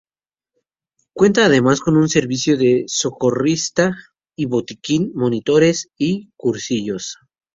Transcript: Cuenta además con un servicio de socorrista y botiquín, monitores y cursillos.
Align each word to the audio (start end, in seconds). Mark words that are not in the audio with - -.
Cuenta 1.13 1.45
además 1.45 1.79
con 1.79 1.95
un 1.95 2.09
servicio 2.09 2.57
de 2.57 2.85
socorrista 2.87 3.95
y 4.35 4.45
botiquín, 4.45 5.11
monitores 5.13 5.91
y 5.95 6.31
cursillos. 6.37 7.19